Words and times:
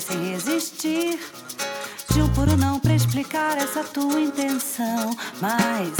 sem 0.00 0.32
resistir. 0.32 1.18
Juro 2.14 2.56
não 2.56 2.78
pra 2.78 2.94
explicar 2.94 3.58
essa 3.58 3.82
tua 3.84 4.20
intenção, 4.20 5.16
mas 5.40 5.97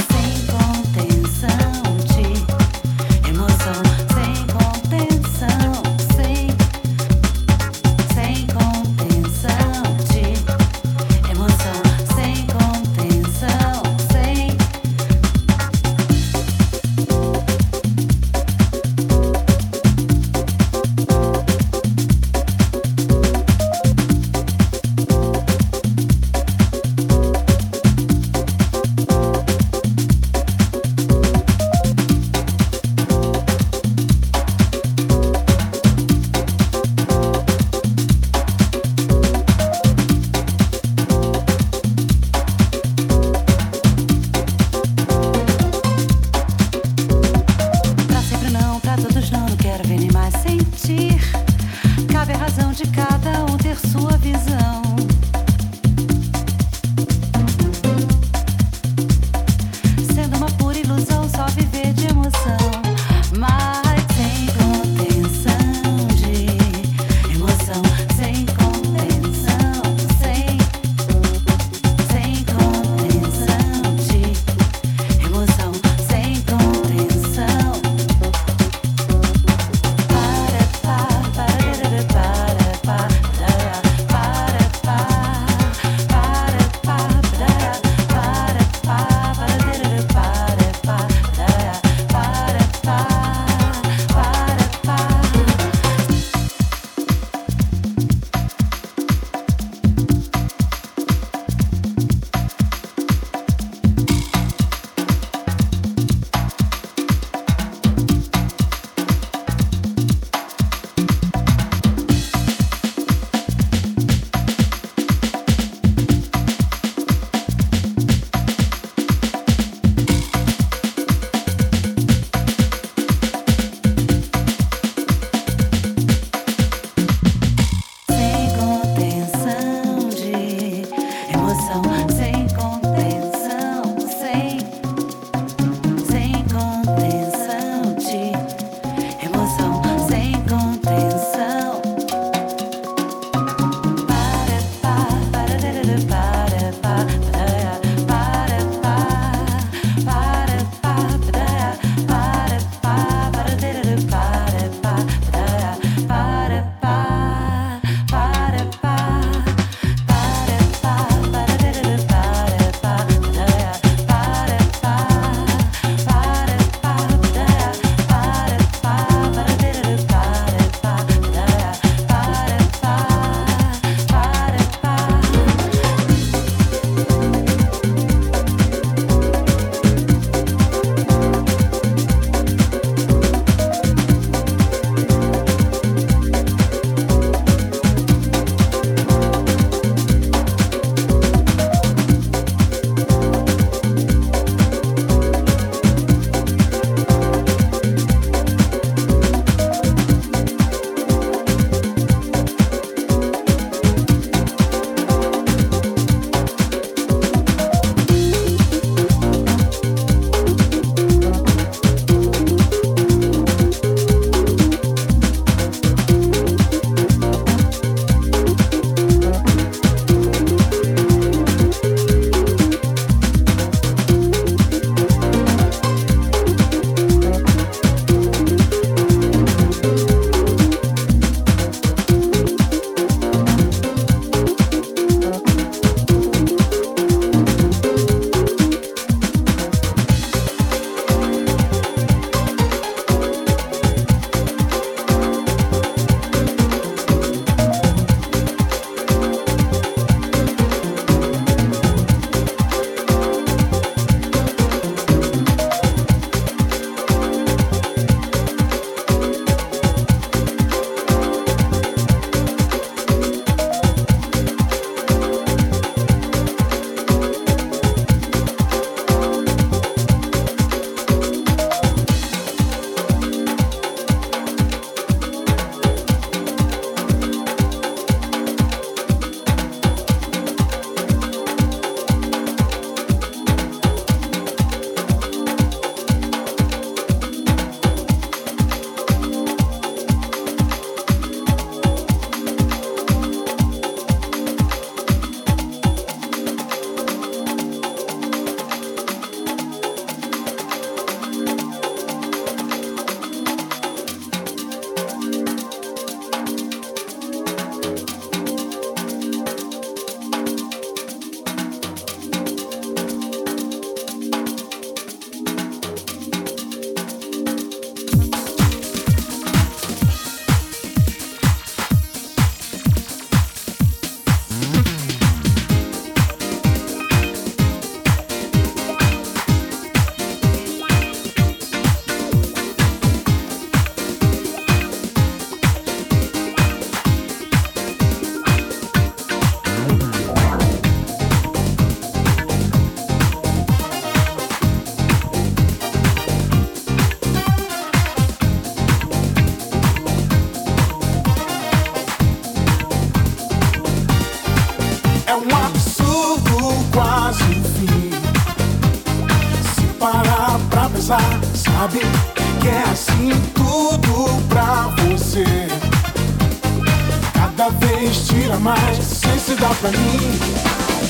tira 368.48 368.58
mais, 368.60 369.04
sem 369.04 369.38
se 369.38 369.54
dar 369.56 369.74
pra 369.74 369.90
mim. 369.90 370.40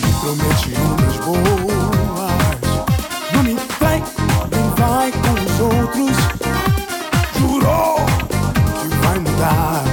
Me 0.02 0.12
promete 0.20 0.72
umas 0.80 1.16
boas, 1.18 2.32
não 3.32 3.42
me 3.44 3.56
vai, 3.78 4.02
nem 4.50 4.70
vai 4.76 5.12
com 5.12 5.34
os 5.44 5.60
outros. 5.60 6.16
Jurou 7.38 8.00
que 8.80 8.88
vai 8.96 9.18
mudar. 9.20 9.84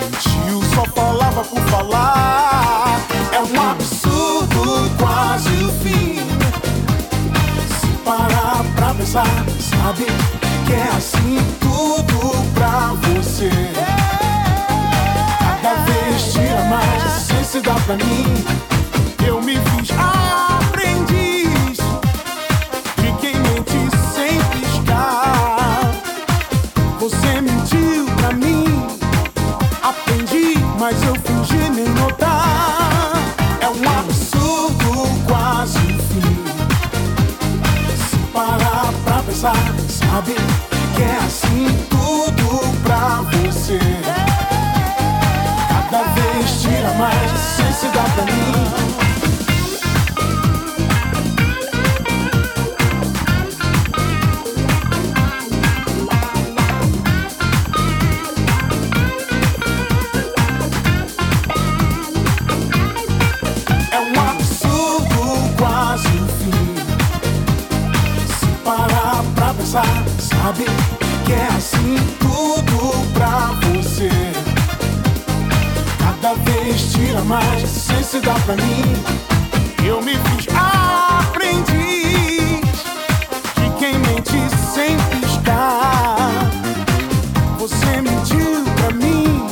Mentiu, 0.00 0.62
só 0.74 0.84
falava 0.94 1.44
por 1.44 1.60
falar. 1.64 3.00
É 3.30 3.40
um 3.40 3.70
absurdo, 3.70 4.90
quase 4.98 5.50
o 5.50 5.70
fim. 5.82 6.20
Se 7.80 7.86
parar 8.02 8.64
pra 8.76 8.94
pensar, 8.94 9.26
sabe 9.60 10.06
que 10.66 10.72
é 10.72 10.88
assim 10.96 11.38
tudo 11.60 12.52
pra 12.54 12.94
você. 13.12 14.03
Pra 17.84 17.96
mim. 17.96 18.44
Eu 19.26 19.40
me 19.42 19.56
fiz 19.56 19.90
aprendiz 19.98 21.78
de 22.96 23.12
quem 23.20 23.36
mente 23.40 23.78
sem 24.14 24.38
piscar. 24.50 25.92
Você 26.98 27.40
mentiu 27.40 28.06
pra 28.16 28.32
mim, 28.32 28.86
aprendi, 29.82 30.58
mas 30.78 31.02
eu 31.04 31.14
fingi 31.14 31.70
nem 31.70 31.88
notar. 31.94 33.12
É 33.60 33.68
um 33.68 33.98
absurdo, 33.98 35.08
quase 35.26 35.78
fim. 35.78 36.44
Se 38.08 38.16
parar 38.32 38.92
pra 39.04 39.22
pensar, 39.22 39.56
sabe 39.88 40.34
que 40.96 41.02
é 41.02 41.18
assim 41.26 41.66
tudo 41.90 42.60
pra 42.82 43.22
você. 43.32 43.78
Cada 45.68 46.02
vez 46.14 46.62
tira 46.62 46.92
mais, 46.94 47.43
mais, 77.34 77.68
sem 77.68 78.02
se 78.02 78.20
dar 78.20 78.38
pra 78.42 78.54
mim. 78.54 78.84
Eu 79.84 80.00
me 80.00 80.12
fiz 80.12 80.46
aprendiz 80.54 81.64
de 83.56 83.70
quem 83.78 83.98
mente 83.98 84.38
sem 84.72 84.96
piscar. 85.10 86.30
Você 87.58 88.00
mentiu 88.00 88.64
pra 88.76 88.90
mim. 88.94 89.48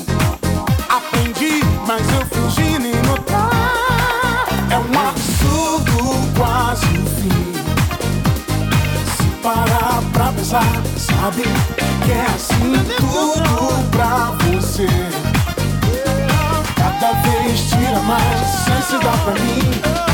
Aprendi, 0.89 1.61
mas 1.87 2.03
eu 2.13 2.25
fingi 2.27 2.79
nem 2.79 2.95
notar. 3.03 4.47
É 4.71 4.79
um 4.79 5.09
absurdo, 5.09 5.97
quase 6.39 6.87
o 6.87 7.07
fim. 7.17 7.53
Se 9.17 9.29
parar 9.43 10.01
pra 10.13 10.33
pensar, 10.33 10.73
sabe 10.97 11.43
que 12.05 12.13
é 12.13 12.27
assim 12.27 12.75
tudo 12.97 13.91
pra 13.91 14.31
você. 14.47 15.42
Cada 17.53 17.61
vez 17.61 17.69
tira 17.69 18.01
mais, 18.01 18.85
se 18.87 18.99
dar 18.99 19.25
pra 19.25 19.35
mim. 19.35 20.12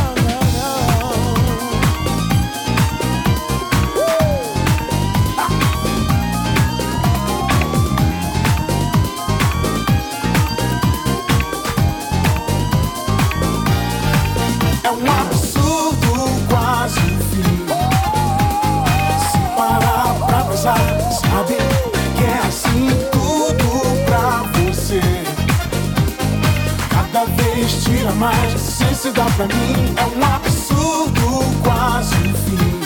Vez 28.09 28.13
tira 28.13 28.13
mais, 28.15 28.61
sem 28.61 28.95
se 28.95 29.11
dar 29.11 29.31
pra 29.37 29.47
mim. 29.47 29.95
É 29.97 30.05
um 30.05 30.35
absurdo, 30.35 31.45
quase 31.63 32.15
o 32.15 32.35
fim. 32.35 32.81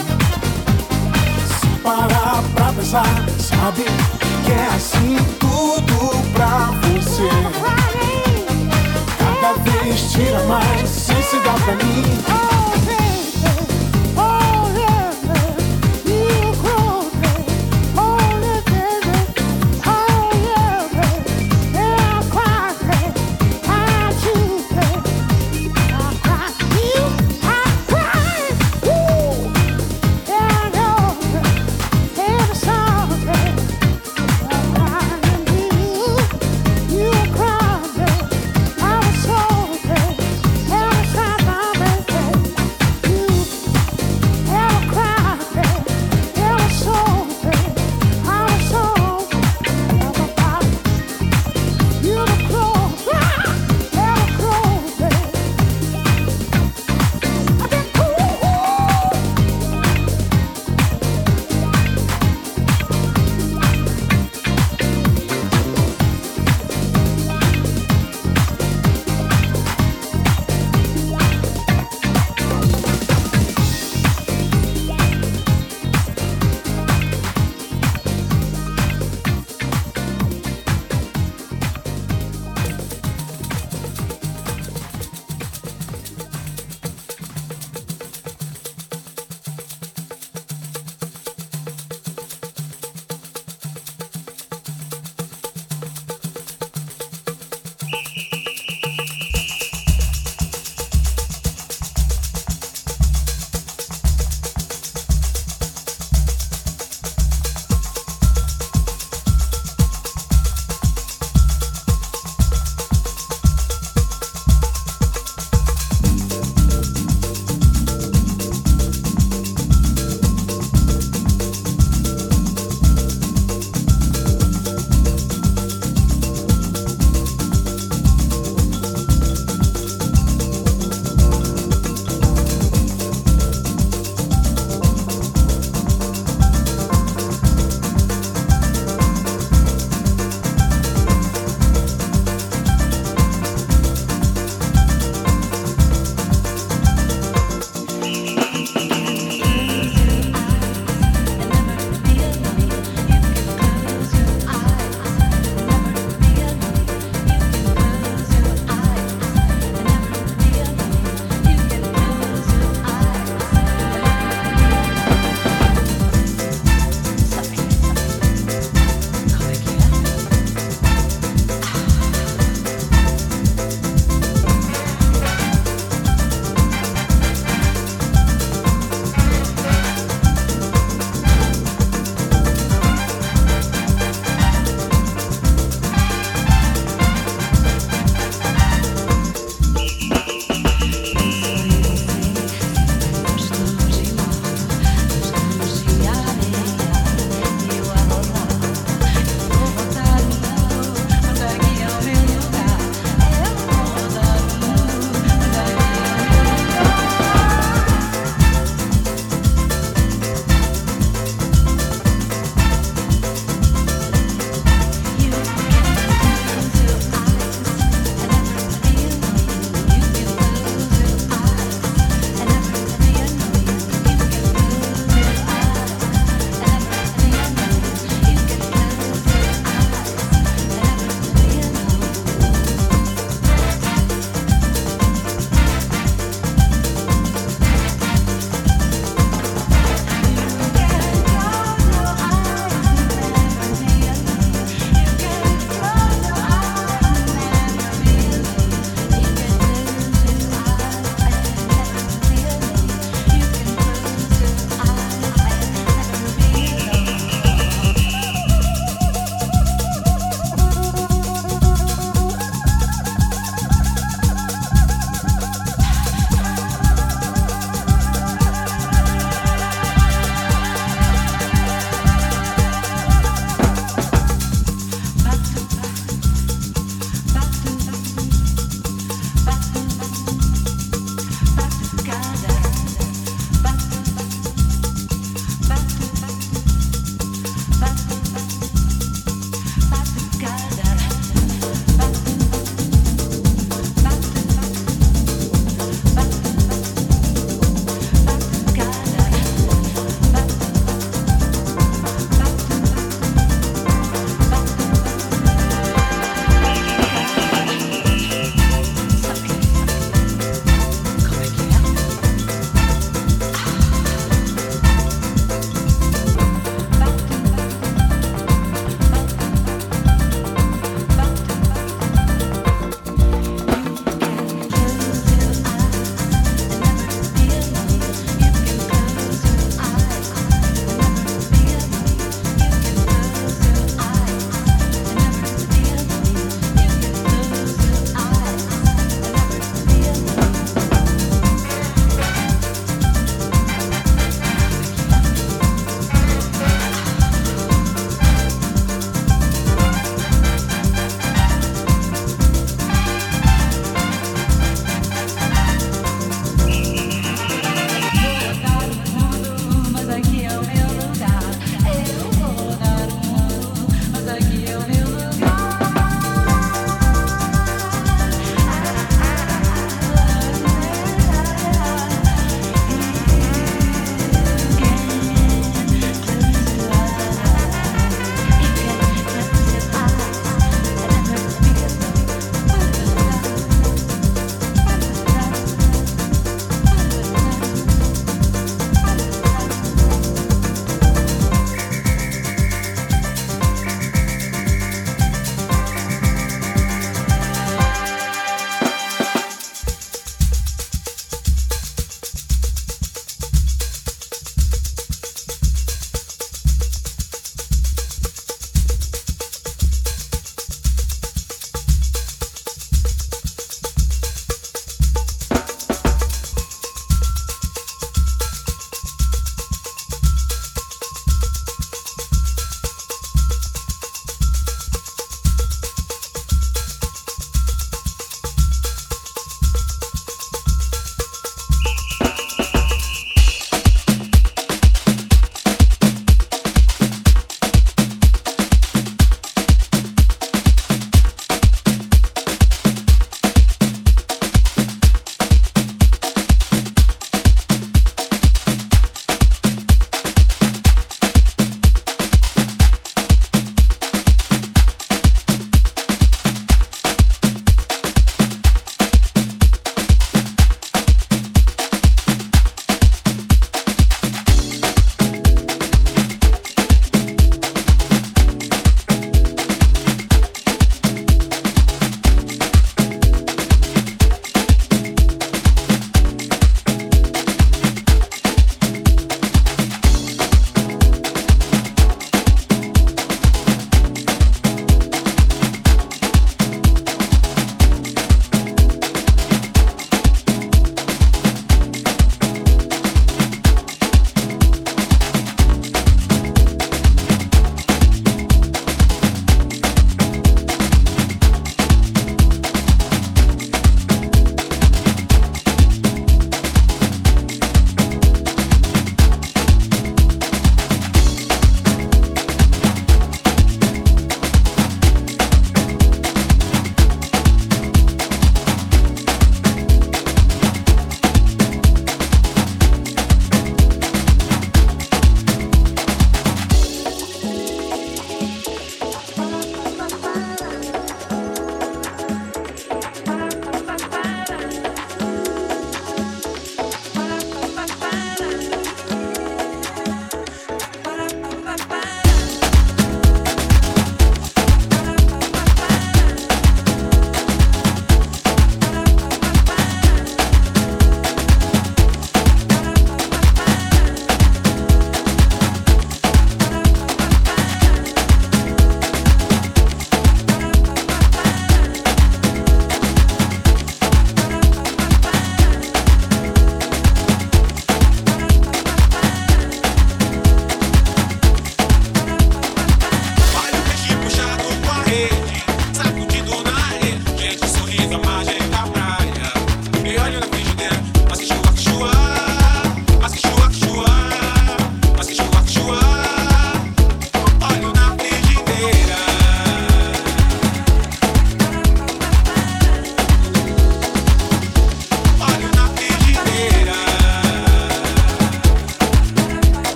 Se 1.46 1.66
parar 1.82 2.42
pra 2.54 2.72
pensar, 2.72 3.04
sabe 3.38 3.84
que 4.44 4.52
é 4.52 4.66
assim 4.74 5.16
tudo 5.38 6.32
pra 6.32 6.70
você. 6.82 7.28
Cada 9.18 9.52
vez 9.62 10.12
tira 10.12 10.42
mais, 10.44 10.88
sem 10.88 11.22
se 11.22 11.36
dar 11.40 11.54
pra 11.64 11.74
mim. 11.74 12.61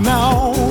now. 0.00 0.63